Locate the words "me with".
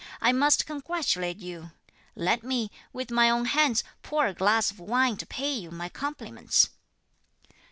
2.41-3.11